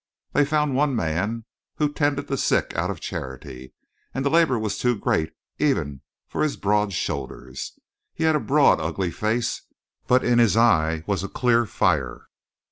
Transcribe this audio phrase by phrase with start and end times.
[0.33, 1.45] They found one man
[1.75, 3.75] who tended the sick out of charity
[4.15, 7.77] and the labor was too great for even his broad shoulders.
[8.11, 9.61] He had a broad, ugly face,
[10.07, 12.29] but in his eye was a clear fire.